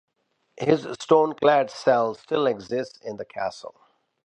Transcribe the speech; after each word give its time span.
His 0.57 0.87
stone-clad 0.99 1.69
cell 1.69 2.15
still 2.15 2.47
exists 2.47 2.97
in 3.03 3.17
the 3.17 3.23
castle. 3.25 3.75